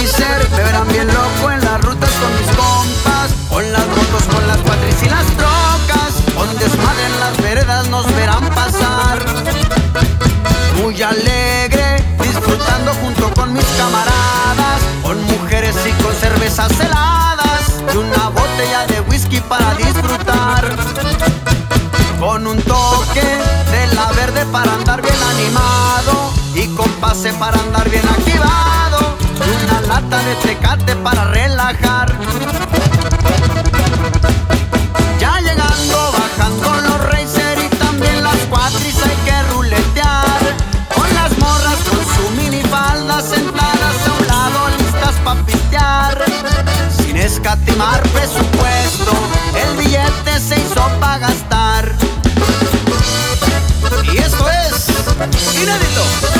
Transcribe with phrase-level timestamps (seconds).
[0.00, 4.46] racer, me verán bien loco en las rutas con mis compas, con las motos, con
[4.46, 9.18] las cuatris y las trocas, con desmadre en las veredas nos verán pasar.
[10.80, 18.28] Muy alegre, disfrutando junto con mis camaradas, con mujeres y con cervezas heladas, y una
[18.28, 20.76] botella de whisky para disfrutar.
[22.20, 23.22] Con un toque
[23.70, 28.87] de la verde para andar bien animado y con pase para andar bien activado.
[30.28, 32.14] De tecate para relajar.
[35.18, 40.54] Ya llegando, bajando los racer y también las cuatris hay que ruletear.
[40.94, 46.22] Con las morras con su minifalda sentadas a un lado listas pa' pistear.
[46.98, 49.12] Sin escatimar presupuesto,
[49.56, 51.90] el billete se hizo pa' gastar.
[54.12, 54.88] Y esto es
[55.54, 56.37] inédito.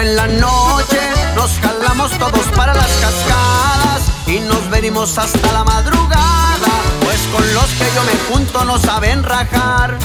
[0.00, 0.98] En la noche
[1.36, 6.68] nos jalamos todos para las cascadas y nos venimos hasta la madrugada,
[7.02, 9.98] pues con los que yo me junto no saben rajar.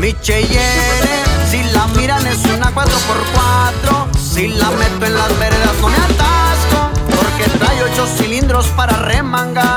[0.00, 5.96] Mi si la miran es una 4x4, si la meto en las veredas no me
[5.96, 9.67] atasco, porque trae ocho cilindros para remangar.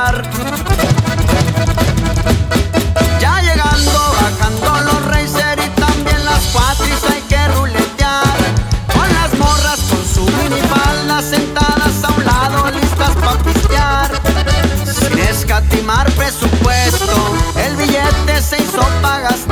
[17.57, 19.45] El billete se hizo pagas